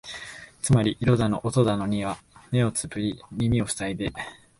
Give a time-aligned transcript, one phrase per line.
[0.63, 2.17] つまり色だの音だのには
[2.49, 4.11] 目をつぶり耳をふさいで、